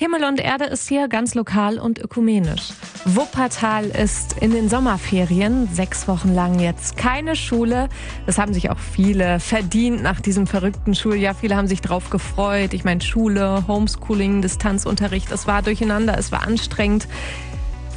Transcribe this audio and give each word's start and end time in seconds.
Himmel 0.00 0.24
und 0.24 0.40
Erde 0.40 0.64
ist 0.64 0.88
hier 0.88 1.08
ganz 1.08 1.34
lokal 1.34 1.78
und 1.78 1.98
ökumenisch. 1.98 2.70
Wuppertal 3.04 3.84
ist 3.84 4.34
in 4.40 4.50
den 4.50 4.70
Sommerferien 4.70 5.68
sechs 5.74 6.08
Wochen 6.08 6.34
lang 6.34 6.58
jetzt 6.58 6.96
keine 6.96 7.36
Schule. 7.36 7.90
Das 8.24 8.38
haben 8.38 8.54
sich 8.54 8.70
auch 8.70 8.78
viele 8.78 9.40
verdient 9.40 10.02
nach 10.02 10.22
diesem 10.22 10.46
verrückten 10.46 10.94
Schuljahr. 10.94 11.34
Viele 11.34 11.54
haben 11.54 11.68
sich 11.68 11.82
drauf 11.82 12.08
gefreut. 12.08 12.72
Ich 12.72 12.82
meine 12.82 13.02
Schule, 13.02 13.68
Homeschooling, 13.68 14.40
Distanzunterricht. 14.40 15.30
Es 15.32 15.46
war 15.46 15.60
durcheinander, 15.60 16.16
es 16.16 16.32
war 16.32 16.46
anstrengend. 16.46 17.06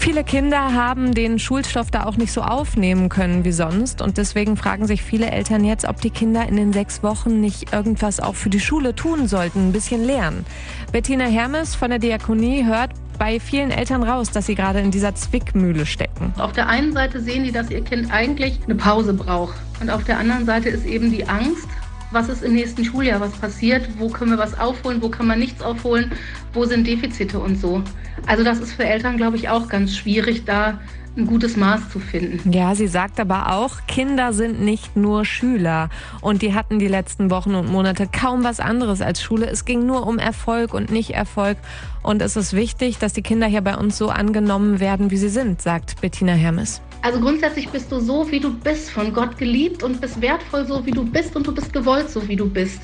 Viele 0.03 0.25
Kinder 0.25 0.73
haben 0.73 1.13
den 1.13 1.39
Schulstoff 1.39 1.89
da 1.89 2.03
auch 2.03 2.17
nicht 2.17 2.33
so 2.33 2.41
aufnehmen 2.41 3.07
können 3.07 3.45
wie 3.45 3.53
sonst 3.53 4.01
und 4.01 4.17
deswegen 4.17 4.57
fragen 4.57 4.85
sich 4.85 5.01
viele 5.01 5.31
Eltern 5.31 5.63
jetzt, 5.63 5.87
ob 5.87 6.01
die 6.01 6.09
Kinder 6.09 6.45
in 6.45 6.57
den 6.57 6.73
sechs 6.73 7.03
Wochen 7.03 7.39
nicht 7.39 7.71
irgendwas 7.71 8.19
auch 8.19 8.35
für 8.35 8.49
die 8.49 8.59
Schule 8.59 8.95
tun 8.95 9.29
sollten, 9.29 9.69
ein 9.69 9.71
bisschen 9.71 10.03
lernen. 10.03 10.45
Bettina 10.91 11.23
Hermes 11.23 11.73
von 11.73 11.89
der 11.89 11.99
Diakonie 11.99 12.65
hört 12.65 12.91
bei 13.17 13.39
vielen 13.39 13.71
Eltern 13.71 14.03
raus, 14.03 14.29
dass 14.29 14.45
sie 14.45 14.55
gerade 14.55 14.81
in 14.81 14.91
dieser 14.91 15.15
Zwickmühle 15.15 15.85
stecken. 15.85 16.33
Auf 16.37 16.51
der 16.51 16.67
einen 16.67 16.91
Seite 16.91 17.21
sehen 17.21 17.45
die, 17.45 17.53
dass 17.53 17.69
ihr 17.69 17.81
Kind 17.81 18.11
eigentlich 18.11 18.59
eine 18.65 18.75
Pause 18.75 19.13
braucht 19.13 19.55
und 19.79 19.89
auf 19.89 20.03
der 20.03 20.19
anderen 20.19 20.45
Seite 20.45 20.67
ist 20.67 20.85
eben 20.85 21.11
die 21.11 21.29
Angst, 21.29 21.69
was 22.13 22.29
ist 22.29 22.43
im 22.43 22.53
nächsten 22.53 22.85
Schuljahr, 22.85 23.19
was 23.19 23.31
passiert, 23.31 23.87
wo 23.97 24.09
können 24.09 24.31
wir 24.31 24.37
was 24.37 24.57
aufholen, 24.59 25.01
wo 25.01 25.09
kann 25.09 25.27
man 25.27 25.39
nichts 25.39 25.61
aufholen, 25.61 26.11
wo 26.53 26.65
sind 26.65 26.85
Defizite 26.85 27.39
und 27.39 27.59
so. 27.59 27.83
Also 28.25 28.43
das 28.43 28.59
ist 28.59 28.73
für 28.73 28.85
Eltern, 28.85 29.17
glaube 29.17 29.37
ich, 29.37 29.49
auch 29.49 29.67
ganz 29.67 29.95
schwierig, 29.95 30.45
da 30.45 30.79
ein 31.15 31.27
gutes 31.27 31.57
Maß 31.57 31.89
zu 31.89 31.99
finden. 31.99 32.51
Ja, 32.51 32.73
sie 32.73 32.87
sagt 32.87 33.19
aber 33.19 33.53
auch, 33.53 33.85
Kinder 33.87 34.33
sind 34.33 34.61
nicht 34.61 34.97
nur 34.97 35.25
Schüler. 35.25 35.89
Und 36.21 36.41
die 36.41 36.53
hatten 36.53 36.79
die 36.79 36.87
letzten 36.87 37.29
Wochen 37.29 37.53
und 37.53 37.71
Monate 37.71 38.07
kaum 38.07 38.43
was 38.43 38.59
anderes 38.59 39.01
als 39.01 39.21
Schule. 39.21 39.45
Es 39.45 39.65
ging 39.65 39.85
nur 39.85 40.07
um 40.07 40.17
Erfolg 40.17 40.73
und 40.73 40.91
nicht 40.91 41.11
Erfolg. 41.11 41.57
Und 42.01 42.21
es 42.21 42.35
ist 42.35 42.53
wichtig, 42.53 42.97
dass 42.97 43.13
die 43.13 43.21
Kinder 43.21 43.45
hier 43.45 43.61
bei 43.61 43.77
uns 43.77 43.97
so 43.97 44.09
angenommen 44.09 44.79
werden, 44.79 45.11
wie 45.11 45.17
sie 45.17 45.29
sind, 45.29 45.61
sagt 45.61 46.01
Bettina 46.01 46.33
Hermes. 46.33 46.81
Also 47.03 47.19
grundsätzlich 47.19 47.67
bist 47.67 47.91
du 47.91 47.99
so, 47.99 48.31
wie 48.31 48.39
du 48.39 48.53
bist, 48.53 48.89
von 48.89 49.13
Gott 49.13 49.37
geliebt 49.37 49.83
und 49.83 49.99
bist 49.99 50.21
wertvoll 50.21 50.65
so, 50.65 50.85
wie 50.85 50.91
du 50.91 51.03
bist 51.03 51.35
und 51.35 51.45
du 51.45 51.53
bist 51.53 51.73
gewollt 51.73 52.09
so, 52.09 52.25
wie 52.29 52.37
du 52.37 52.49
bist. 52.49 52.79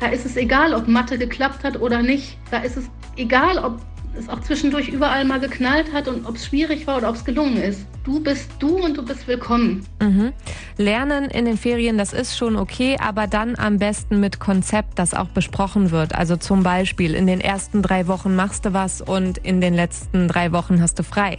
Da 0.00 0.06
ist 0.06 0.24
es 0.24 0.38
egal, 0.38 0.72
ob 0.72 0.88
Mathe 0.88 1.18
geklappt 1.18 1.62
hat 1.62 1.78
oder 1.78 2.00
nicht. 2.00 2.38
Da 2.50 2.58
ist 2.60 2.78
es 2.78 2.88
egal, 3.16 3.58
ob 3.58 3.78
es 4.18 4.30
auch 4.30 4.40
zwischendurch 4.40 4.88
überall 4.88 5.26
mal 5.26 5.38
geknallt 5.38 5.92
hat 5.92 6.08
und 6.08 6.24
ob 6.24 6.36
es 6.36 6.46
schwierig 6.46 6.86
war 6.86 6.96
oder 6.96 7.10
ob 7.10 7.16
es 7.16 7.26
gelungen 7.26 7.58
ist. 7.58 7.84
Du 8.04 8.20
bist 8.20 8.50
du 8.58 8.82
und 8.82 8.96
du 8.96 9.04
bist 9.04 9.28
willkommen. 9.28 9.86
Mhm. 10.00 10.32
Lernen 10.78 11.26
in 11.26 11.44
den 11.44 11.58
Ferien, 11.58 11.98
das 11.98 12.14
ist 12.14 12.38
schon 12.38 12.56
okay, 12.56 12.96
aber 12.98 13.26
dann 13.26 13.54
am 13.58 13.78
besten 13.78 14.18
mit 14.18 14.40
Konzept, 14.40 14.98
das 14.98 15.12
auch 15.12 15.28
besprochen 15.28 15.90
wird. 15.90 16.14
Also 16.14 16.36
zum 16.36 16.62
Beispiel 16.62 17.14
in 17.14 17.26
den 17.26 17.42
ersten 17.42 17.82
drei 17.82 18.08
Wochen 18.08 18.34
machst 18.34 18.64
du 18.64 18.72
was 18.72 19.02
und 19.02 19.36
in 19.36 19.60
den 19.60 19.74
letzten 19.74 20.26
drei 20.26 20.52
Wochen 20.52 20.80
hast 20.80 20.98
du 20.98 21.02
frei. 21.02 21.38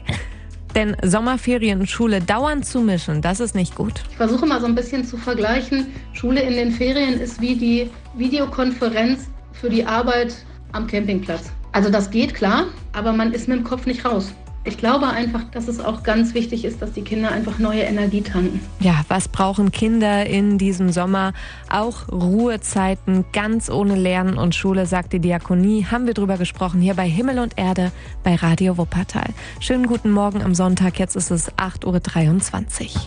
Denn 0.76 0.98
Sommerferien 1.04 1.82
und 1.82 1.90
Schule 1.90 2.20
dauernd 2.20 2.66
zu 2.66 2.82
mischen, 2.82 3.22
das 3.22 3.40
ist 3.40 3.54
nicht 3.54 3.76
gut. 3.76 3.94
Ich 4.10 4.18
versuche 4.18 4.46
mal 4.46 4.60
so 4.60 4.66
ein 4.66 4.76
bisschen 4.76 5.06
zu 5.06 5.18
vergleichen. 5.18 5.88
Schule 6.14 6.42
in 6.42 6.54
den 6.54 6.72
Ferien 6.72 7.20
ist 7.20 7.40
wie 7.40 7.56
die 7.56 7.90
Videokonferenz 8.16 9.28
für 9.54 9.70
die 9.70 9.86
Arbeit 9.86 10.36
am 10.72 10.88
Campingplatz. 10.88 11.52
Also 11.74 11.90
das 11.90 12.10
geht 12.10 12.34
klar, 12.34 12.66
aber 12.92 13.14
man 13.14 13.34
ist 13.34 13.48
mit 13.48 13.60
dem 13.60 13.64
Kopf 13.64 13.86
nicht 13.86 14.04
raus. 14.04 14.34
Ich 14.66 14.78
glaube 14.78 15.08
einfach, 15.08 15.44
dass 15.52 15.67
es 15.67 15.81
auch 15.81 16.03
ganz 16.03 16.33
wichtig 16.33 16.64
ist, 16.64 16.81
dass 16.81 16.94
die 16.94 17.02
Kinder 17.02 17.31
einfach 17.31 17.59
neue 17.59 17.81
Energie 17.81 18.22
tanken. 18.22 18.61
Ja, 18.80 19.02
was 19.09 19.28
brauchen 19.28 19.72
Kinder 19.72 20.25
in 20.25 20.58
diesem 20.58 20.89
Sommer? 20.89 21.33
Auch 21.69 22.08
Ruhezeiten, 22.09 23.25
ganz 23.34 23.69
ohne 23.69 23.95
Lernen 23.95 24.38
und 24.38 24.56
Schule, 24.56 24.86
sagt 24.86 25.11
die 25.11 25.19
Diakonie. 25.19 25.86
Haben 25.91 26.08
wir 26.08 26.14
drüber 26.14 26.38
gesprochen 26.38 26.80
hier 26.80 26.94
bei 26.94 27.09
Himmel 27.09 27.39
und 27.39 27.58
Erde 27.58 27.91
bei 28.23 28.36
Radio 28.36 28.78
Wuppertal. 28.78 29.28
Schönen 29.59 29.86
guten 29.86 30.11
Morgen 30.11 30.41
am 30.41 30.56
Sonntag, 30.56 30.97
jetzt 30.97 31.17
ist 31.17 31.30
es 31.30 31.52
8.23 31.58 32.84
Uhr. 32.84 33.02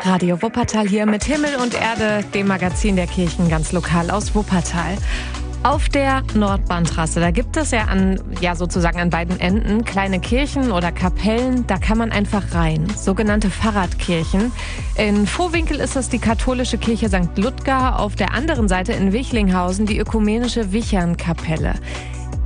Radio 0.00 0.42
Wuppertal 0.42 0.88
hier 0.88 1.06
mit 1.06 1.22
Himmel 1.22 1.54
und 1.62 1.74
Erde, 1.74 2.24
dem 2.34 2.48
Magazin 2.48 2.96
der 2.96 3.06
Kirchen 3.06 3.48
ganz 3.48 3.70
lokal 3.70 4.10
aus 4.10 4.34
Wuppertal. 4.34 4.96
Auf 5.64 5.88
der 5.88 6.22
Nordbahntrasse, 6.34 7.20
da 7.20 7.30
gibt 7.30 7.56
es 7.56 7.70
ja 7.70 7.84
an, 7.84 8.20
ja 8.42 8.54
sozusagen 8.54 9.00
an 9.00 9.08
beiden 9.08 9.40
Enden 9.40 9.82
kleine 9.82 10.20
Kirchen 10.20 10.70
oder 10.70 10.92
Kapellen, 10.92 11.66
da 11.66 11.78
kann 11.78 11.96
man 11.96 12.12
einfach 12.12 12.54
rein. 12.54 12.86
Sogenannte 12.94 13.48
Fahrradkirchen. 13.48 14.52
In 14.96 15.26
Vohwinkel 15.26 15.80
ist 15.80 15.96
das 15.96 16.10
die 16.10 16.18
katholische 16.18 16.76
Kirche 16.76 17.08
St. 17.08 17.38
Ludger, 17.38 17.98
auf 17.98 18.14
der 18.14 18.34
anderen 18.34 18.68
Seite 18.68 18.92
in 18.92 19.14
Wichlinghausen 19.14 19.86
die 19.86 19.98
ökumenische 19.98 20.72
Wichernkapelle. 20.72 21.76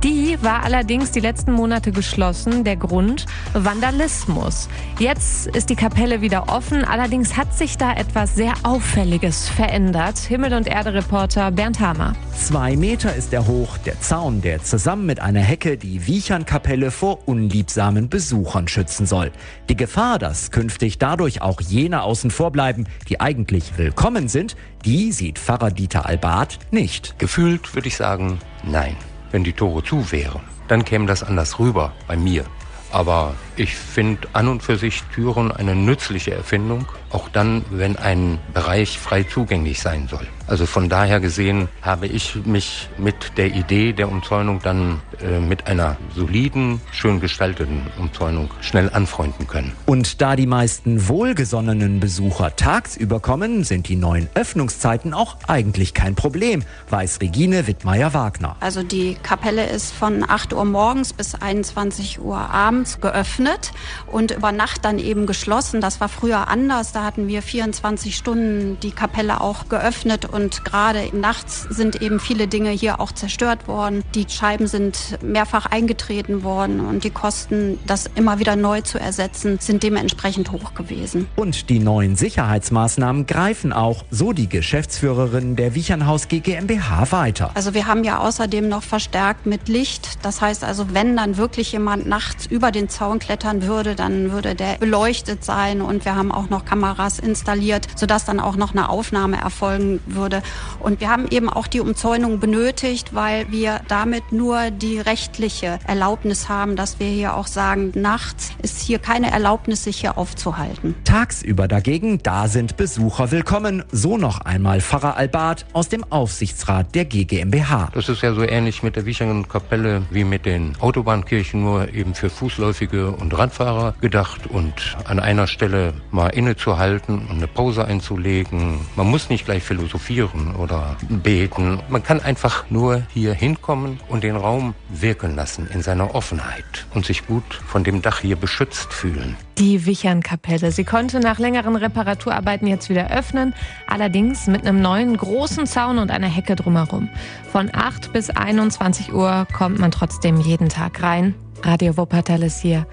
Die 0.03 0.37
war 0.41 0.63
allerdings 0.63 1.11
die 1.11 1.19
letzten 1.19 1.51
Monate 1.51 1.91
geschlossen. 1.91 2.63
Der 2.63 2.77
Grund 2.77 3.25
Vandalismus. 3.53 4.69
Jetzt 4.97 5.47
ist 5.47 5.69
die 5.69 5.75
Kapelle 5.75 6.21
wieder 6.21 6.47
offen. 6.47 6.85
Allerdings 6.85 7.35
hat 7.35 7.53
sich 7.53 7.77
da 7.77 7.93
etwas 7.93 8.33
sehr 8.33 8.53
Auffälliges 8.63 9.49
verändert. 9.49 10.17
Himmel- 10.17 10.53
und 10.53 10.67
Erde-Reporter 10.67 11.51
Bernd 11.51 11.81
Hamer. 11.81 12.13
Zwei 12.33 12.77
Meter 12.77 13.13
ist 13.13 13.33
er 13.33 13.45
hoch, 13.45 13.77
der 13.79 13.99
Zaun, 13.99 14.39
der 14.41 14.63
zusammen 14.63 15.05
mit 15.05 15.19
einer 15.19 15.41
Hecke 15.41 15.75
die 15.75 16.07
Wiechernkapelle 16.07 16.91
vor 16.91 17.27
unliebsamen 17.27 18.07
Besuchern 18.07 18.69
schützen 18.69 19.05
soll. 19.05 19.33
Die 19.67 19.75
Gefahr, 19.75 20.17
dass 20.17 20.51
künftig 20.51 20.97
dadurch 20.97 21.41
auch 21.41 21.59
jene 21.59 22.03
außen 22.03 22.31
vor 22.31 22.51
bleiben, 22.51 22.85
die 23.09 23.19
eigentlich 23.19 23.77
willkommen 23.77 24.29
sind, 24.29 24.55
die 24.85 25.11
sieht 25.11 25.39
Pfarrer 25.39 25.71
Dieter 25.71 26.05
Albart 26.05 26.57
nicht. 26.71 27.19
Gefühlt 27.19 27.75
würde 27.75 27.89
ich 27.89 27.97
sagen, 27.97 28.39
nein 28.63 28.95
wenn 29.31 29.43
die 29.43 29.53
Tore 29.53 29.83
zu 29.83 30.11
wären. 30.11 30.41
Dann 30.67 30.85
käme 30.85 31.05
das 31.05 31.23
anders 31.23 31.59
rüber 31.59 31.93
bei 32.07 32.15
mir. 32.15 32.45
Aber 32.91 33.35
ich 33.55 33.75
finde 33.75 34.27
an 34.33 34.47
und 34.47 34.63
für 34.63 34.77
sich 34.77 35.03
Türen 35.13 35.51
eine 35.51 35.75
nützliche 35.75 36.33
Erfindung, 36.33 36.87
auch 37.11 37.29
dann, 37.29 37.65
wenn 37.69 37.97
ein 37.97 38.39
Bereich 38.53 38.97
frei 38.97 39.23
zugänglich 39.23 39.81
sein 39.81 40.07
soll. 40.07 40.27
Also 40.47 40.65
von 40.65 40.89
daher 40.89 41.19
gesehen 41.19 41.67
habe 41.81 42.07
ich 42.07 42.35
mich 42.45 42.89
mit 42.97 43.37
der 43.37 43.53
Idee 43.53 43.93
der 43.93 44.09
Umzäunung 44.09 44.61
dann 44.63 45.01
äh, 45.21 45.39
mit 45.39 45.67
einer 45.67 45.97
soliden, 46.15 46.81
schön 46.91 47.19
gestalteten 47.19 47.87
Umzäunung 47.99 48.49
schnell 48.61 48.89
anfreunden 48.91 49.47
können. 49.47 49.73
Und 49.85 50.21
da 50.21 50.35
die 50.35 50.47
meisten 50.47 51.07
wohlgesonnenen 51.07 51.99
Besucher 51.99 52.55
tagsüber 52.55 53.19
kommen, 53.19 53.63
sind 53.63 53.89
die 53.89 53.95
neuen 53.95 54.27
Öffnungszeiten 54.33 55.13
auch 55.13 55.37
eigentlich 55.47 55.93
kein 55.93 56.15
Problem, 56.15 56.63
weiß 56.89 57.21
Regine 57.21 57.67
Wittmeier-Wagner. 57.67 58.55
Also 58.59 58.81
die 58.81 59.15
Kapelle 59.21 59.67
ist 59.67 59.93
von 59.93 60.27
8 60.27 60.53
Uhr 60.53 60.65
morgens 60.65 61.13
bis 61.13 61.35
21 61.35 62.21
Uhr 62.21 62.37
abends 62.37 62.78
geöffnet 63.01 63.71
und 64.07 64.31
über 64.31 64.51
Nacht 64.51 64.85
dann 64.85 64.99
eben 64.99 65.25
geschlossen. 65.25 65.81
Das 65.81 66.01
war 66.01 66.09
früher 66.09 66.47
anders. 66.47 66.91
Da 66.91 67.03
hatten 67.03 67.27
wir 67.27 67.41
24 67.41 68.15
Stunden 68.15 68.77
die 68.81 68.91
Kapelle 68.91 69.41
auch 69.41 69.69
geöffnet 69.69 70.25
und 70.25 70.65
gerade 70.65 71.09
nachts 71.13 71.67
sind 71.69 72.01
eben 72.01 72.19
viele 72.19 72.47
Dinge 72.47 72.69
hier 72.71 72.99
auch 72.99 73.11
zerstört 73.11 73.67
worden. 73.67 74.03
Die 74.15 74.25
Scheiben 74.27 74.67
sind 74.67 75.17
mehrfach 75.21 75.65
eingetreten 75.65 76.43
worden 76.43 76.79
und 76.79 77.03
die 77.03 77.09
Kosten, 77.09 77.79
das 77.85 78.09
immer 78.15 78.39
wieder 78.39 78.55
neu 78.55 78.81
zu 78.81 78.99
ersetzen, 78.99 79.57
sind 79.59 79.83
dementsprechend 79.83 80.51
hoch 80.51 80.73
gewesen. 80.73 81.27
Und 81.35 81.69
die 81.69 81.79
neuen 81.79 82.15
Sicherheitsmaßnahmen 82.15 83.25
greifen 83.25 83.73
auch, 83.73 84.03
so 84.11 84.33
die 84.33 84.49
Geschäftsführerin 84.49 85.55
der 85.55 85.75
Wichernhaus 85.75 86.27
GmbH 86.27 87.11
weiter. 87.11 87.51
Also 87.53 87.73
wir 87.73 87.87
haben 87.87 88.03
ja 88.03 88.19
außerdem 88.19 88.67
noch 88.67 88.83
verstärkt 88.83 89.45
mit 89.45 89.67
Licht. 89.67 90.19
Das 90.23 90.41
heißt 90.41 90.63
also, 90.63 90.93
wenn 90.93 91.15
dann 91.15 91.37
wirklich 91.37 91.71
jemand 91.71 92.07
nachts 92.07 92.45
über 92.45 92.68
den 92.71 92.89
Zaun 92.89 93.19
klettern 93.19 93.63
würde, 93.63 93.95
dann 93.95 94.31
würde 94.31 94.55
der 94.55 94.77
beleuchtet 94.77 95.43
sein 95.43 95.81
und 95.81 96.05
wir 96.05 96.15
haben 96.15 96.31
auch 96.31 96.49
noch 96.49 96.65
Kameras 96.65 97.19
installiert, 97.19 97.87
sodass 97.95 98.25
dann 98.25 98.39
auch 98.39 98.55
noch 98.55 98.71
eine 98.71 98.89
Aufnahme 98.89 99.37
erfolgen 99.37 99.99
würde. 100.05 100.41
Und 100.79 100.99
wir 100.99 101.09
haben 101.09 101.27
eben 101.29 101.49
auch 101.49 101.67
die 101.67 101.79
Umzäunung 101.79 102.39
benötigt, 102.39 103.13
weil 103.13 103.51
wir 103.51 103.81
damit 103.87 104.31
nur 104.31 104.71
die 104.71 104.99
rechtliche 104.99 105.79
Erlaubnis 105.87 106.49
haben, 106.49 106.75
dass 106.75 106.99
wir 106.99 107.07
hier 107.07 107.35
auch 107.35 107.47
sagen, 107.47 107.91
nachts 107.95 108.51
ist 108.61 108.79
hier 108.81 108.99
keine 108.99 109.31
Erlaubnis, 109.31 109.83
sich 109.83 109.99
hier 109.99 110.17
aufzuhalten. 110.17 110.95
Tagsüber 111.03 111.67
dagegen, 111.67 112.21
da 112.23 112.47
sind 112.47 112.77
Besucher 112.77 113.31
willkommen. 113.31 113.83
So 113.91 114.17
noch 114.17 114.41
einmal 114.41 114.81
Pfarrer 114.81 115.17
Albart 115.17 115.65
aus 115.73 115.89
dem 115.89 116.03
Aufsichtsrat 116.09 116.95
der 116.95 117.05
GGMBH. 117.05 117.89
Das 117.93 118.09
ist 118.09 118.21
ja 118.21 118.33
so 118.33 118.43
ähnlich 118.43 118.83
mit 118.83 118.95
der 118.95 119.05
Wiechingen 119.05 119.47
Kapelle 119.47 120.03
wie 120.09 120.23
mit 120.23 120.45
den 120.45 120.75
Autobahnkirchen, 120.79 121.61
nur 121.61 121.93
eben 121.93 122.13
für 122.15 122.29
Fußläufige 122.59 123.11
und 123.11 123.37
Radfahrer 123.37 123.93
gedacht 124.01 124.47
und 124.47 124.97
an 125.05 125.19
einer 125.19 125.47
Stelle 125.47 125.93
mal 126.11 126.27
innezuhalten 126.27 127.19
und 127.19 127.37
eine 127.37 127.47
Pause 127.47 127.85
einzulegen. 127.85 128.81
Man 128.97 129.07
muss 129.07 129.29
nicht 129.29 129.45
gleich 129.45 129.63
philosophieren 129.63 130.53
oder 130.55 130.97
beten. 131.07 131.79
Man 131.87 132.03
kann 132.03 132.19
einfach 132.19 132.69
nur 132.69 133.03
hier 133.13 133.33
hinkommen 133.33 134.01
und 134.09 134.25
den 134.25 134.35
Raum 134.35 134.73
wirken 134.89 135.37
lassen 135.37 135.69
in 135.73 135.81
seiner 135.81 136.15
Offenheit 136.15 136.85
und 136.93 137.05
sich 137.05 137.25
gut 137.25 137.45
von 137.65 137.85
dem 137.85 138.01
Dach 138.01 138.19
hier 138.19 138.35
beschützt 138.35 138.91
fühlen. 138.91 139.37
Die 139.57 139.85
Wichernkapelle. 139.85 140.73
Sie 140.73 140.83
konnte 140.83 141.21
nach 141.21 141.39
längeren 141.39 141.77
Reparaturarbeiten 141.77 142.67
jetzt 142.67 142.89
wieder 142.89 143.09
öffnen, 143.09 143.53
allerdings 143.87 144.47
mit 144.47 144.65
einem 144.65 144.81
neuen 144.81 145.15
großen 145.15 145.65
Zaun 145.65 145.97
und 145.97 146.11
einer 146.11 146.27
Hecke 146.27 146.57
drumherum. 146.57 147.07
Von 147.51 147.69
8 147.73 148.11
bis 148.11 148.29
21 148.29 149.13
Uhr 149.13 149.47
kommt 149.53 149.79
man 149.79 149.91
trotzdem 149.91 150.41
jeden 150.41 150.67
Tag 150.67 151.01
rein. 151.01 151.35
Radio 151.63 151.97
Wuppertal 151.97 152.43
ist 152.43 152.61
hier 152.61 152.85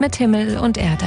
mit 0.00 0.16
Himmel 0.16 0.58
und 0.58 0.76
Erde. 0.76 1.06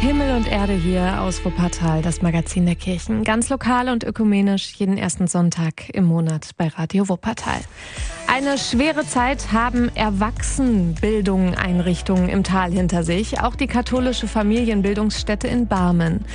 Himmel 0.00 0.36
und 0.36 0.50
Erde 0.50 0.72
hier 0.72 1.20
aus 1.20 1.44
Wuppertal, 1.44 2.02
das 2.02 2.22
Magazin 2.22 2.66
der 2.66 2.74
Kirchen. 2.74 3.22
Ganz 3.24 3.48
lokal 3.48 3.88
und 3.88 4.04
ökumenisch 4.04 4.72
jeden 4.76 4.96
ersten 4.96 5.26
Sonntag 5.26 5.90
im 5.90 6.04
Monat 6.04 6.50
bei 6.56 6.68
Radio 6.68 7.08
Wuppertal. 7.08 7.60
Eine 8.26 8.58
schwere 8.58 9.06
Zeit 9.06 9.52
haben 9.52 9.90
Erwachsenenbildungseinrichtungen 9.94 12.28
im 12.28 12.44
Tal 12.44 12.72
hinter 12.72 13.02
sich. 13.02 13.40
Auch 13.40 13.56
die 13.56 13.66
katholische 13.66 14.28
Familienbildungsstätte 14.28 15.48
in 15.48 15.68
Barmen. 15.68 16.26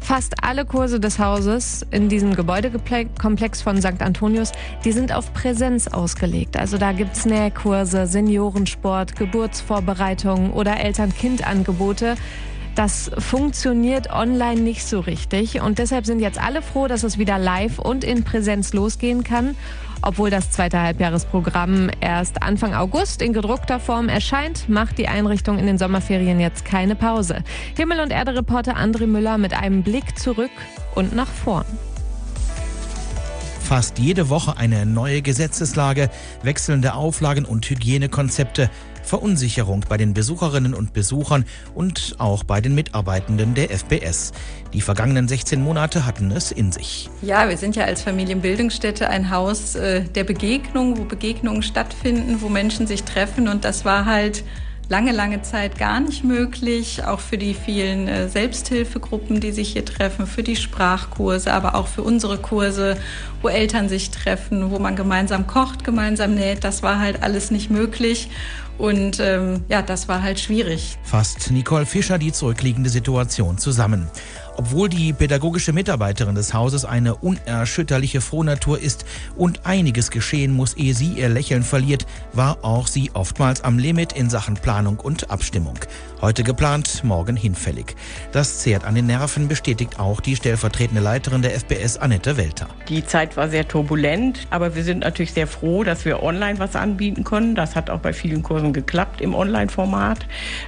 Fast 0.00 0.42
alle 0.42 0.64
Kurse 0.64 0.98
des 0.98 1.18
Hauses 1.18 1.86
in 1.90 2.08
diesem 2.08 2.34
Gebäudekomplex 2.34 3.62
von 3.62 3.80
St. 3.80 4.02
Antonius, 4.02 4.50
die 4.84 4.92
sind 4.92 5.14
auf 5.14 5.32
Präsenz 5.32 5.86
ausgelegt. 5.86 6.56
Also 6.56 6.78
da 6.78 6.92
gibt's 6.92 7.26
Nähkurse, 7.26 8.06
Seniorensport, 8.06 9.14
Geburtsvorbereitungen 9.14 10.50
oder 10.52 10.80
Eltern-Kind-Angebote 10.80 12.16
das 12.74 13.10
funktioniert 13.18 14.10
online 14.10 14.60
nicht 14.60 14.86
so 14.86 15.00
richtig. 15.00 15.60
Und 15.60 15.78
deshalb 15.78 16.06
sind 16.06 16.20
jetzt 16.20 16.40
alle 16.40 16.62
froh, 16.62 16.86
dass 16.86 17.02
es 17.02 17.18
wieder 17.18 17.38
live 17.38 17.78
und 17.78 18.04
in 18.04 18.24
Präsenz 18.24 18.72
losgehen 18.72 19.24
kann. 19.24 19.56
Obwohl 20.02 20.30
das 20.30 20.50
zweite 20.50 20.80
Halbjahresprogramm 20.80 21.90
erst 22.00 22.42
Anfang 22.42 22.74
August 22.74 23.20
in 23.20 23.32
gedruckter 23.32 23.80
Form 23.80 24.08
erscheint, 24.08 24.68
macht 24.68 24.96
die 24.96 25.08
Einrichtung 25.08 25.58
in 25.58 25.66
den 25.66 25.76
Sommerferien 25.76 26.40
jetzt 26.40 26.64
keine 26.64 26.94
Pause. 26.96 27.42
Himmel- 27.76 28.00
und 28.00 28.10
Erde-Reporter 28.10 28.76
André 28.76 29.06
Müller 29.06 29.36
mit 29.36 29.52
einem 29.52 29.82
Blick 29.82 30.18
zurück 30.18 30.50
und 30.94 31.14
nach 31.14 31.28
vorn 31.28 31.66
fast 33.70 34.00
jede 34.00 34.28
Woche 34.30 34.56
eine 34.56 34.84
neue 34.84 35.22
Gesetzeslage, 35.22 36.10
wechselnde 36.42 36.94
Auflagen 36.94 37.44
und 37.44 37.70
Hygienekonzepte. 37.70 38.68
Verunsicherung 39.02 39.84
bei 39.88 39.96
den 39.96 40.14
Besucherinnen 40.14 40.74
und 40.74 40.92
Besuchern 40.92 41.44
und 41.74 42.16
auch 42.18 42.44
bei 42.44 42.60
den 42.60 42.74
Mitarbeitenden 42.74 43.54
der 43.54 43.70
FPS. 43.70 44.32
Die 44.72 44.80
vergangenen 44.80 45.28
16 45.28 45.62
Monate 45.62 46.06
hatten 46.06 46.30
es 46.30 46.52
in 46.52 46.72
sich. 46.72 47.10
Ja, 47.22 47.48
wir 47.48 47.56
sind 47.56 47.76
ja 47.76 47.84
als 47.84 48.02
Familienbildungsstätte 48.02 49.08
ein 49.08 49.30
Haus 49.30 49.74
äh, 49.74 50.04
der 50.04 50.24
Begegnung, 50.24 50.98
wo 50.98 51.04
Begegnungen 51.04 51.62
stattfinden, 51.62 52.40
wo 52.40 52.48
Menschen 52.48 52.86
sich 52.86 53.02
treffen 53.02 53.48
und 53.48 53.64
das 53.64 53.84
war 53.84 54.04
halt 54.04 54.44
lange, 54.90 55.12
lange 55.12 55.40
Zeit 55.40 55.78
gar 55.78 56.00
nicht 56.00 56.24
möglich, 56.24 57.04
auch 57.04 57.20
für 57.20 57.38
die 57.38 57.54
vielen 57.54 58.08
äh, 58.08 58.28
Selbsthilfegruppen, 58.28 59.40
die 59.40 59.52
sich 59.52 59.72
hier 59.72 59.84
treffen, 59.84 60.26
für 60.26 60.42
die 60.42 60.56
Sprachkurse, 60.56 61.54
aber 61.54 61.76
auch 61.76 61.86
für 61.86 62.02
unsere 62.02 62.38
Kurse, 62.38 62.96
wo 63.40 63.48
Eltern 63.48 63.88
sich 63.88 64.10
treffen, 64.10 64.70
wo 64.70 64.80
man 64.80 64.96
gemeinsam 64.96 65.46
kocht, 65.46 65.84
gemeinsam 65.84 66.34
näht. 66.34 66.64
Das 66.64 66.82
war 66.82 66.98
halt 66.98 67.22
alles 67.22 67.52
nicht 67.52 67.70
möglich. 67.70 68.28
Und 68.80 69.20
ähm, 69.20 69.62
ja, 69.68 69.82
das 69.82 70.08
war 70.08 70.22
halt 70.22 70.40
schwierig. 70.40 70.96
Fasst 71.02 71.50
Nicole 71.50 71.84
Fischer 71.84 72.16
die 72.16 72.32
zurückliegende 72.32 72.88
Situation 72.88 73.58
zusammen. 73.58 74.08
Obwohl 74.60 74.90
die 74.90 75.14
pädagogische 75.14 75.72
Mitarbeiterin 75.72 76.34
des 76.34 76.52
Hauses 76.52 76.84
eine 76.84 77.14
unerschütterliche 77.14 78.20
Frohnatur 78.20 78.78
ist 78.78 79.06
und 79.34 79.64
einiges 79.64 80.10
geschehen 80.10 80.52
muss, 80.52 80.74
ehe 80.74 80.92
sie 80.92 81.14
ihr 81.14 81.30
Lächeln 81.30 81.62
verliert, 81.62 82.04
war 82.34 82.58
auch 82.60 82.86
sie 82.86 83.10
oftmals 83.14 83.64
am 83.64 83.78
Limit 83.78 84.12
in 84.12 84.28
Sachen 84.28 84.56
Planung 84.56 85.00
und 85.00 85.30
Abstimmung. 85.30 85.78
Heute 86.20 86.42
geplant, 86.42 87.02
morgen 87.02 87.34
hinfällig. 87.34 87.96
Das 88.32 88.58
zehrt 88.58 88.84
an 88.84 88.94
den 88.94 89.06
Nerven, 89.06 89.48
bestätigt 89.48 89.98
auch 89.98 90.20
die 90.20 90.36
stellvertretende 90.36 91.00
Leiterin 91.00 91.40
der 91.40 91.58
FBS, 91.58 91.96
Annette 91.96 92.36
Welter. 92.36 92.66
Die 92.90 93.02
Zeit 93.06 93.38
war 93.38 93.48
sehr 93.48 93.66
turbulent, 93.66 94.46
aber 94.50 94.74
wir 94.74 94.84
sind 94.84 94.98
natürlich 94.98 95.32
sehr 95.32 95.46
froh, 95.46 95.82
dass 95.82 96.04
wir 96.04 96.22
online 96.22 96.58
was 96.58 96.76
anbieten 96.76 97.24
können. 97.24 97.54
Das 97.54 97.74
hat 97.74 97.88
auch 97.88 98.00
bei 98.00 98.12
vielen 98.12 98.42
Kursen 98.42 98.74
geklappt 98.74 99.22
im 99.22 99.34
Online-Format. 99.34 100.26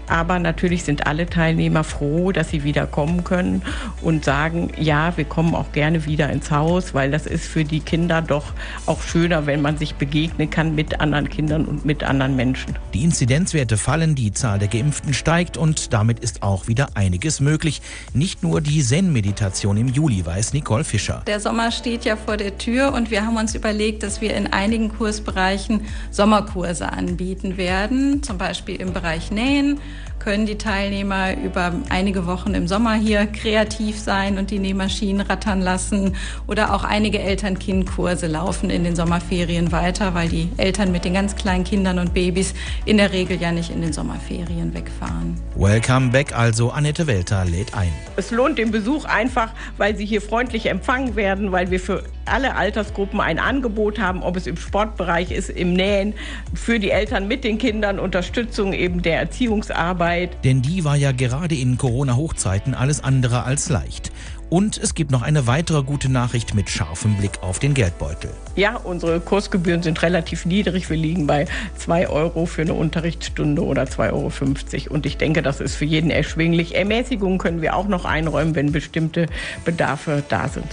Aber 0.08 0.38
natürlich 0.38 0.84
sind 0.84 1.06
alle 1.06 1.26
Teilnehmer 1.26 1.84
froh, 1.84 2.32
dass 2.32 2.48
sie 2.48 2.64
wieder 2.64 2.86
kommen 2.86 3.22
können 3.22 3.60
und 4.00 4.24
sagen, 4.24 4.70
ja, 4.78 5.16
wir 5.16 5.24
kommen 5.24 5.54
auch 5.54 5.72
gerne 5.72 6.06
wieder 6.06 6.30
ins 6.30 6.50
Haus, 6.50 6.94
weil 6.94 7.10
das 7.10 7.26
ist 7.26 7.46
für 7.46 7.64
die 7.64 7.80
Kinder 7.80 8.22
doch 8.22 8.52
auch 8.86 9.02
schöner, 9.02 9.46
wenn 9.46 9.62
man 9.62 9.78
sich 9.78 9.94
begegnen 9.94 10.50
kann 10.50 10.74
mit 10.74 11.00
anderen 11.00 11.28
Kindern 11.28 11.64
und 11.64 11.84
mit 11.84 12.02
anderen 12.02 12.36
Menschen. 12.36 12.78
Die 12.94 13.04
Inzidenzwerte 13.04 13.76
fallen, 13.76 14.14
die 14.14 14.32
Zahl 14.32 14.58
der 14.58 14.68
Geimpften 14.68 15.14
steigt 15.14 15.56
und 15.56 15.92
damit 15.92 16.20
ist 16.20 16.42
auch 16.42 16.68
wieder 16.68 16.88
einiges 16.94 17.40
möglich. 17.40 17.82
Nicht 18.14 18.42
nur 18.42 18.60
die 18.60 18.82
Zen-Meditation 18.82 19.76
im 19.76 19.88
Juli, 19.88 20.24
weiß 20.24 20.52
Nicole 20.52 20.84
Fischer. 20.84 21.22
Der 21.26 21.40
Sommer 21.40 21.70
steht 21.70 22.04
ja 22.04 22.16
vor 22.16 22.36
der 22.36 22.58
Tür 22.58 22.92
und 22.92 23.10
wir 23.10 23.26
haben 23.26 23.36
uns 23.36 23.54
überlegt, 23.54 24.02
dass 24.02 24.20
wir 24.20 24.34
in 24.34 24.52
einigen 24.52 24.90
Kursbereichen 24.90 25.82
Sommerkurse 26.10 26.92
anbieten 26.92 27.56
werden, 27.56 28.22
zum 28.22 28.38
Beispiel 28.38 28.76
im 28.76 28.92
Bereich 28.92 29.30
Nähen 29.30 29.80
können 30.22 30.46
die 30.46 30.56
Teilnehmer 30.56 31.36
über 31.36 31.72
einige 31.88 32.26
Wochen 32.26 32.54
im 32.54 32.68
Sommer 32.68 32.94
hier 32.94 33.26
kreativ 33.26 33.71
sein 33.80 34.38
und 34.38 34.50
die 34.50 34.58
Nähmaschinen 34.58 35.20
rattern 35.26 35.60
lassen. 35.60 36.16
Oder 36.46 36.74
auch 36.74 36.84
einige 36.84 37.18
Eltern-Kind-Kurse 37.18 38.26
laufen 38.26 38.70
in 38.70 38.84
den 38.84 38.96
Sommerferien 38.96 39.72
weiter, 39.72 40.14
weil 40.14 40.28
die 40.28 40.48
Eltern 40.56 40.92
mit 40.92 41.04
den 41.04 41.14
ganz 41.14 41.36
kleinen 41.36 41.64
Kindern 41.64 41.98
und 41.98 42.14
Babys 42.14 42.54
in 42.84 42.96
der 42.96 43.12
Regel 43.12 43.40
ja 43.40 43.52
nicht 43.52 43.70
in 43.70 43.80
den 43.80 43.92
Sommerferien 43.92 44.74
wegfahren. 44.74 45.40
Welcome 45.54 46.10
back 46.10 46.36
also, 46.36 46.70
Annette 46.70 47.06
Welter 47.06 47.44
lädt 47.44 47.74
ein. 47.74 47.92
Es 48.16 48.30
lohnt 48.30 48.58
den 48.58 48.70
Besuch 48.70 49.04
einfach, 49.04 49.50
weil 49.76 49.96
sie 49.96 50.06
hier 50.06 50.20
freundlich 50.20 50.66
empfangen 50.66 51.16
werden, 51.16 51.52
weil 51.52 51.70
wir 51.70 51.80
für 51.80 52.02
alle 52.26 52.54
Altersgruppen 52.56 53.20
ein 53.20 53.38
Angebot 53.38 53.98
haben, 53.98 54.22
ob 54.22 54.36
es 54.36 54.46
im 54.46 54.56
Sportbereich 54.56 55.30
ist, 55.30 55.50
im 55.50 55.74
Nähen, 55.74 56.14
für 56.54 56.78
die 56.78 56.90
Eltern 56.90 57.28
mit 57.28 57.44
den 57.44 57.58
Kindern, 57.58 57.98
Unterstützung 57.98 58.72
eben 58.72 59.02
der 59.02 59.18
Erziehungsarbeit 59.18 59.92
Arbeit. 59.92 60.44
Denn 60.44 60.62
die 60.62 60.84
war 60.84 60.96
ja 60.96 61.12
gerade 61.12 61.54
in 61.54 61.76
Corona-Hochzeiten 61.76 62.74
alles 62.74 63.02
andere 63.02 63.44
als 63.44 63.68
leicht. 63.68 64.12
Und 64.48 64.76
es 64.76 64.94
gibt 64.94 65.10
noch 65.10 65.22
eine 65.22 65.46
weitere 65.46 65.82
gute 65.82 66.10
Nachricht 66.10 66.54
mit 66.54 66.68
scharfem 66.68 67.16
Blick 67.16 67.42
auf 67.42 67.58
den 67.58 67.72
Geldbeutel. 67.72 68.30
Ja, 68.54 68.76
unsere 68.76 69.18
Kursgebühren 69.20 69.82
sind 69.82 70.02
relativ 70.02 70.44
niedrig. 70.44 70.90
Wir 70.90 70.96
liegen 70.98 71.26
bei 71.26 71.46
2 71.78 72.08
Euro 72.08 72.44
für 72.44 72.62
eine 72.62 72.74
Unterrichtsstunde 72.74 73.64
oder 73.64 73.84
2,50 73.84 74.10
Euro. 74.12 74.94
Und 74.94 75.06
ich 75.06 75.16
denke, 75.16 75.40
das 75.40 75.60
ist 75.60 75.76
für 75.76 75.86
jeden 75.86 76.10
erschwinglich. 76.10 76.74
Ermäßigungen 76.74 77.38
können 77.38 77.62
wir 77.62 77.74
auch 77.74 77.88
noch 77.88 78.04
einräumen, 78.04 78.54
wenn 78.54 78.72
bestimmte 78.72 79.26
Bedarfe 79.64 80.22
da 80.28 80.48
sind. 80.48 80.68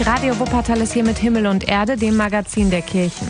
Radio 0.00 0.36
Wuppertal 0.40 0.80
ist 0.80 0.92
hier 0.92 1.04
mit 1.04 1.18
Himmel 1.18 1.46
und 1.46 1.68
Erde, 1.68 1.96
dem 1.96 2.16
Magazin 2.16 2.70
der 2.70 2.82
Kirchen. 2.82 3.28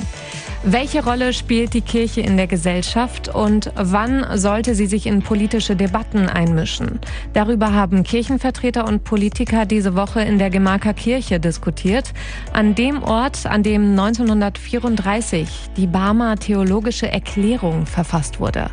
Welche 0.67 1.05
Rolle 1.05 1.35
spielt 1.35 1.75
die 1.75 1.83
Kirche 1.83 2.23
in 2.23 2.39
der 2.39 2.47
Gesellschaft 2.47 3.29
und 3.29 3.71
wann 3.75 4.25
sollte 4.39 4.75
sie 4.75 4.87
sich 4.87 5.05
in 5.05 5.21
politische 5.21 5.77
Debatten 5.77 6.27
einmischen? 6.27 7.01
Darüber 7.35 7.75
haben 7.75 8.03
Kirchenvertreter 8.03 8.89
und 8.89 9.05
Politiker 9.05 9.67
diese 9.67 9.95
Woche 9.95 10.23
in 10.23 10.39
der 10.39 10.49
Gemarker 10.49 10.95
Kirche 10.95 11.39
diskutiert, 11.39 12.15
an 12.55 12.75
dem 12.75 13.03
Ort, 13.03 13.45
an 13.45 13.63
dem 13.63 13.91
1934 13.91 15.49
die 15.77 15.87
Barmer 15.87 16.37
Theologische 16.37 17.13
Erklärung 17.13 17.85
verfasst 17.85 18.41
wurde. 18.41 18.71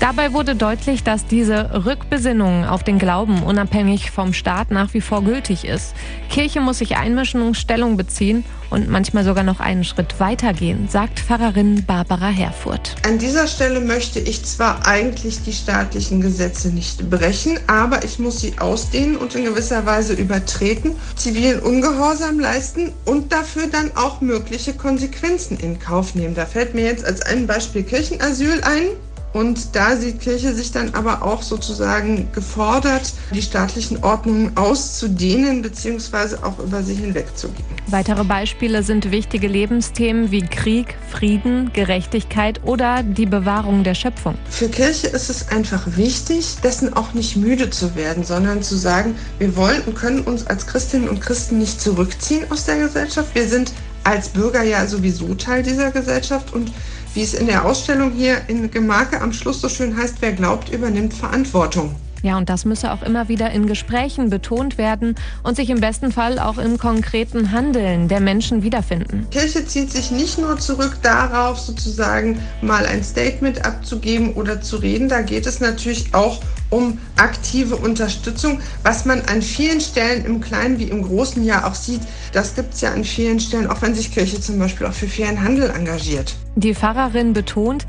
Dabei 0.00 0.32
wurde 0.32 0.54
deutlich, 0.54 1.02
dass 1.02 1.26
diese 1.26 1.84
Rückbesinnung 1.86 2.66
auf 2.66 2.82
den 2.82 2.98
Glauben 2.98 3.42
unabhängig 3.42 4.10
vom 4.10 4.32
Staat 4.32 4.70
nach 4.70 4.92
wie 4.92 5.00
vor 5.00 5.22
gültig 5.22 5.64
ist. 5.64 5.94
Kirche 6.28 6.60
muss 6.60 6.78
sich 6.78 6.96
einmischen 6.96 7.40
und 7.40 7.56
Stellung 7.56 7.96
beziehen 7.96 8.44
und 8.70 8.88
manchmal 8.88 9.24
sogar 9.24 9.44
noch 9.44 9.60
einen 9.60 9.84
Schritt 9.84 10.18
weitergehen, 10.18 10.88
sagt 10.88 11.20
Pfarrerin 11.20 11.84
Barbara 11.86 12.28
Herfurth. 12.28 12.96
An 13.06 13.18
dieser 13.18 13.46
Stelle 13.46 13.80
möchte 13.80 14.18
ich 14.18 14.44
zwar 14.44 14.86
eigentlich 14.86 15.42
die 15.42 15.52
staatlichen 15.52 16.20
Gesetze 16.20 16.68
nicht 16.68 17.08
brechen, 17.08 17.58
aber 17.68 18.04
ich 18.04 18.18
muss 18.18 18.40
sie 18.40 18.58
ausdehnen 18.58 19.16
und 19.16 19.34
in 19.36 19.44
gewisser 19.44 19.86
Weise 19.86 20.14
übertreten, 20.14 20.96
zivilen 21.14 21.60
Ungehorsam 21.60 22.40
leisten 22.40 22.92
und 23.04 23.32
dafür 23.32 23.68
dann 23.68 23.92
auch 23.94 24.20
mögliche 24.20 24.74
Konsequenzen 24.74 25.58
in 25.58 25.78
Kauf 25.78 26.14
nehmen. 26.14 26.34
Da 26.34 26.44
fällt 26.44 26.74
mir 26.74 26.84
jetzt 26.84 27.04
als 27.04 27.22
ein 27.22 27.46
Beispiel 27.46 27.84
Kirchenasyl 27.84 28.60
ein. 28.62 28.88
Und 29.34 29.74
da 29.74 29.96
sieht 29.96 30.20
Kirche 30.20 30.54
sich 30.54 30.70
dann 30.70 30.94
aber 30.94 31.22
auch 31.24 31.42
sozusagen 31.42 32.30
gefordert, 32.32 33.12
die 33.34 33.42
staatlichen 33.42 34.04
Ordnungen 34.04 34.56
auszudehnen 34.56 35.60
bzw. 35.60 36.36
auch 36.42 36.60
über 36.60 36.84
sie 36.84 36.94
hinwegzugehen. 36.94 37.64
Weitere 37.88 38.22
Beispiele 38.22 38.84
sind 38.84 39.10
wichtige 39.10 39.48
Lebensthemen 39.48 40.30
wie 40.30 40.42
Krieg, 40.42 40.96
Frieden, 41.10 41.72
Gerechtigkeit 41.72 42.60
oder 42.62 43.02
die 43.02 43.26
Bewahrung 43.26 43.82
der 43.82 43.94
Schöpfung. 43.94 44.38
Für 44.48 44.68
Kirche 44.68 45.08
ist 45.08 45.28
es 45.28 45.48
einfach 45.48 45.82
wichtig, 45.96 46.58
dessen 46.62 46.94
auch 46.94 47.12
nicht 47.12 47.36
müde 47.36 47.70
zu 47.70 47.96
werden, 47.96 48.22
sondern 48.22 48.62
zu 48.62 48.76
sagen, 48.76 49.16
wir 49.40 49.56
wollen 49.56 49.82
und 49.82 49.96
können 49.96 50.20
uns 50.20 50.46
als 50.46 50.64
Christinnen 50.68 51.08
und 51.08 51.20
Christen 51.20 51.58
nicht 51.58 51.80
zurückziehen 51.80 52.48
aus 52.50 52.66
der 52.66 52.78
Gesellschaft. 52.78 53.34
Wir 53.34 53.48
sind 53.48 53.72
als 54.04 54.28
Bürger 54.28 54.62
ja 54.62 54.86
sowieso 54.86 55.34
Teil 55.34 55.62
dieser 55.62 55.90
Gesellschaft 55.90 56.52
und 56.52 56.70
wie 57.14 57.22
es 57.22 57.34
in 57.34 57.46
der 57.46 57.64
Ausstellung 57.64 58.12
hier 58.12 58.42
in 58.48 58.70
Gemarke 58.70 59.20
am 59.20 59.32
Schluss 59.32 59.60
so 59.60 59.68
schön 59.68 59.96
heißt, 59.96 60.16
wer 60.20 60.32
glaubt, 60.32 60.68
übernimmt 60.68 61.14
Verantwortung. 61.14 61.94
Ja, 62.24 62.38
und 62.38 62.48
das 62.48 62.64
müsse 62.64 62.90
auch 62.90 63.02
immer 63.02 63.28
wieder 63.28 63.50
in 63.50 63.66
Gesprächen 63.66 64.30
betont 64.30 64.78
werden 64.78 65.14
und 65.42 65.56
sich 65.56 65.68
im 65.68 65.80
besten 65.80 66.10
Fall 66.10 66.38
auch 66.38 66.56
im 66.56 66.78
konkreten 66.78 67.52
Handeln 67.52 68.08
der 68.08 68.20
Menschen 68.20 68.62
wiederfinden. 68.62 69.26
Kirche 69.30 69.66
zieht 69.66 69.92
sich 69.92 70.10
nicht 70.10 70.38
nur 70.38 70.58
zurück 70.58 70.96
darauf, 71.02 71.58
sozusagen 71.60 72.38
mal 72.62 72.86
ein 72.86 73.04
Statement 73.04 73.66
abzugeben 73.66 74.32
oder 74.32 74.62
zu 74.62 74.76
reden. 74.76 75.10
Da 75.10 75.20
geht 75.20 75.46
es 75.46 75.60
natürlich 75.60 76.14
auch 76.14 76.40
um 76.70 76.98
aktive 77.16 77.76
Unterstützung, 77.76 78.58
was 78.82 79.04
man 79.04 79.20
an 79.26 79.42
vielen 79.42 79.82
Stellen 79.82 80.24
im 80.24 80.40
Kleinen 80.40 80.78
wie 80.78 80.84
im 80.84 81.02
Großen 81.02 81.44
ja 81.44 81.68
auch 81.68 81.74
sieht. 81.74 82.00
Das 82.32 82.54
gibt 82.54 82.72
es 82.72 82.80
ja 82.80 82.94
an 82.94 83.04
vielen 83.04 83.38
Stellen, 83.38 83.66
auch 83.66 83.82
wenn 83.82 83.94
sich 83.94 84.10
Kirche 84.10 84.40
zum 84.40 84.58
Beispiel 84.58 84.86
auch 84.86 84.94
für 84.94 85.08
fairen 85.08 85.42
Handel 85.42 85.68
engagiert. 85.68 86.34
Die 86.56 86.74
Pfarrerin 86.74 87.32
betont, 87.32 87.84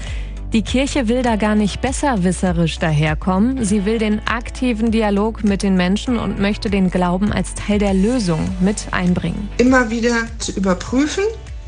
die 0.52 0.64
Kirche 0.64 1.08
will 1.08 1.22
da 1.22 1.36
gar 1.36 1.54
nicht 1.54 1.82
besserwisserisch 1.82 2.80
daherkommen. 2.80 3.64
Sie 3.64 3.86
will 3.86 4.00
den 4.00 4.26
aktiven 4.26 4.90
Dialog 4.90 5.44
mit 5.44 5.62
den 5.62 5.76
Menschen 5.76 6.18
und 6.18 6.40
möchte 6.40 6.72
den 6.72 6.90
Glauben 6.90 7.32
als 7.32 7.54
Teil 7.54 7.78
der 7.78 7.94
Lösung 7.94 8.40
mit 8.62 8.88
einbringen. 8.92 9.50
Immer 9.60 9.92
wieder 9.92 10.16
zu 10.40 10.52
überprüfen, 10.54 11.24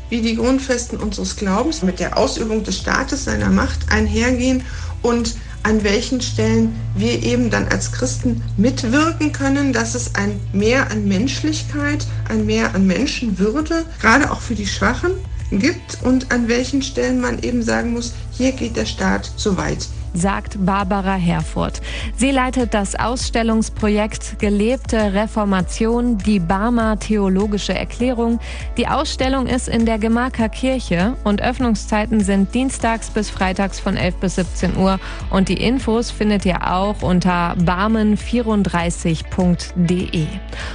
wie 0.08 0.22
die 0.22 0.34
Grundfesten 0.34 0.98
unseres 0.98 1.36
Glaubens 1.36 1.82
mit 1.82 2.00
der 2.00 2.18
Ausübung 2.18 2.64
des 2.64 2.78
Staates 2.78 3.26
seiner 3.26 3.50
Macht 3.50 3.92
einhergehen 3.92 4.62
und 5.02 5.36
an 5.62 5.84
welchen 5.84 6.20
Stellen 6.20 6.74
wir 6.96 7.22
eben 7.22 7.50
dann 7.50 7.68
als 7.68 7.92
Christen 7.92 8.42
mitwirken 8.56 9.32
können, 9.32 9.72
dass 9.72 9.94
es 9.94 10.14
ein 10.14 10.40
Mehr 10.52 10.90
an 10.90 11.06
Menschlichkeit, 11.06 12.06
ein 12.28 12.46
Mehr 12.46 12.74
an 12.74 12.86
Menschenwürde, 12.86 13.84
gerade 14.00 14.30
auch 14.30 14.40
für 14.40 14.54
die 14.54 14.66
Schwachen, 14.66 15.12
gibt 15.50 16.02
und 16.02 16.30
an 16.30 16.48
welchen 16.48 16.82
Stellen 16.82 17.20
man 17.20 17.42
eben 17.42 17.62
sagen 17.62 17.92
muss, 17.92 18.12
hier 18.32 18.52
geht 18.52 18.76
der 18.76 18.86
Staat 18.86 19.24
zu 19.24 19.56
weit 19.56 19.88
sagt 20.14 20.64
Barbara 20.64 21.14
Herfurth. 21.14 21.80
Sie 22.16 22.30
leitet 22.30 22.72
das 22.74 22.94
Ausstellungsprojekt 22.94 24.38
Gelebte 24.38 25.14
Reformation, 25.14 26.18
die 26.18 26.38
Barmer 26.40 26.98
Theologische 26.98 27.74
Erklärung. 27.74 28.40
Die 28.76 28.88
Ausstellung 28.88 29.46
ist 29.46 29.68
in 29.68 29.86
der 29.86 29.98
Gemarker 29.98 30.48
Kirche 30.48 31.14
und 31.24 31.42
Öffnungszeiten 31.42 32.20
sind 32.20 32.54
dienstags 32.54 33.10
bis 33.10 33.28
freitags 33.30 33.80
von 33.80 33.96
11 33.96 34.14
bis 34.16 34.34
17 34.36 34.76
Uhr 34.76 35.00
und 35.30 35.48
die 35.48 35.62
Infos 35.62 36.10
findet 36.10 36.44
ihr 36.46 36.70
auch 36.70 37.02
unter 37.02 37.54
barmen34.de. 37.64 40.26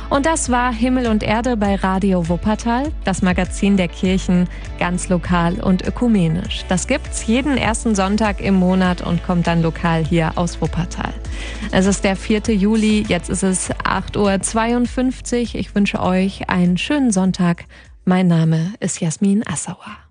Und 0.09 0.25
das 0.25 0.49
war 0.49 0.73
Himmel 0.73 1.07
und 1.07 1.23
Erde 1.23 1.55
bei 1.57 1.75
Radio 1.75 2.29
Wuppertal, 2.29 2.91
das 3.03 3.21
Magazin 3.21 3.75
der 3.77 3.87
Kirchen, 3.87 4.47
ganz 4.79 5.09
lokal 5.09 5.61
und 5.61 5.87
ökumenisch. 5.87 6.65
Das 6.67 6.87
gibt's 6.87 7.27
jeden 7.27 7.57
ersten 7.57 7.93
Sonntag 7.95 8.41
im 8.41 8.55
Monat 8.55 9.01
kommt 9.23 9.47
dann 9.47 9.61
lokal 9.61 10.05
hier 10.05 10.33
aus 10.35 10.61
Wuppertal. 10.61 11.13
Es 11.71 11.85
ist 11.85 12.03
der 12.03 12.15
4. 12.15 12.41
Juli, 12.53 13.05
jetzt 13.07 13.29
ist 13.29 13.43
es 13.43 13.71
8.52 13.71 15.53
Uhr. 15.53 15.59
Ich 15.59 15.73
wünsche 15.73 16.01
euch 16.01 16.49
einen 16.49 16.77
schönen 16.77 17.11
Sonntag. 17.11 17.65
Mein 18.05 18.27
Name 18.27 18.73
ist 18.79 18.99
Jasmin 18.99 19.43
Assauer. 19.47 20.02